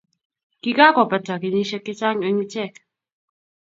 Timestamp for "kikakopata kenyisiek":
0.61-1.83